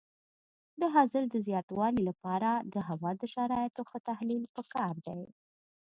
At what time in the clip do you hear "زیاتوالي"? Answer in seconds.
1.47-2.01